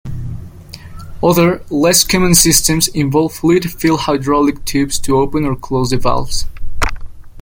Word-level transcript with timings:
Other, 1.21 1.63
less-common 1.69 2.33
systems 2.33 2.87
involve 2.87 3.33
fluid-filled 3.33 3.99
hydraulic 3.99 4.65
tubes 4.65 4.97
to 4.97 5.17
open 5.17 5.45
or 5.45 5.55
close 5.55 5.91
the 5.91 5.97
valves. 5.97 6.47